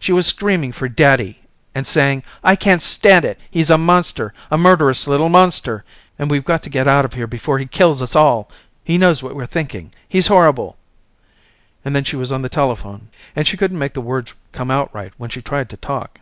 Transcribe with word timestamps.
She 0.00 0.10
was 0.10 0.26
screaming 0.26 0.72
for 0.72 0.88
daddy 0.88 1.42
and 1.76 1.86
saying 1.86 2.24
I 2.42 2.56
can't 2.56 2.82
stand 2.82 3.24
it, 3.24 3.38
he's 3.48 3.70
a 3.70 3.78
monster, 3.78 4.34
a 4.50 4.58
murderous 4.58 5.06
little 5.06 5.28
monster 5.28 5.84
and 6.18 6.28
we've 6.28 6.44
got 6.44 6.64
to 6.64 6.68
get 6.68 6.88
out 6.88 7.04
of 7.04 7.14
here 7.14 7.28
before 7.28 7.60
he 7.60 7.66
kills 7.66 8.02
us 8.02 8.16
all, 8.16 8.50
he 8.82 8.98
knows 8.98 9.22
what 9.22 9.36
we're 9.36 9.46
thinking, 9.46 9.92
he's 10.08 10.26
horrible, 10.26 10.76
and 11.84 11.94
then 11.94 12.02
she 12.02 12.16
was 12.16 12.32
on 12.32 12.42
the 12.42 12.48
telephone, 12.48 13.10
and 13.36 13.46
she 13.46 13.56
couldn't 13.56 13.78
make 13.78 13.94
the 13.94 14.00
words 14.00 14.34
come 14.50 14.72
out 14.72 14.92
right 14.92 15.12
when 15.18 15.30
she 15.30 15.40
tried 15.40 15.70
to 15.70 15.76
talk. 15.76 16.18